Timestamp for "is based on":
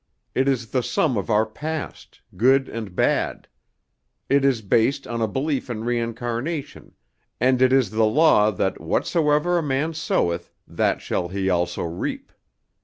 4.43-5.21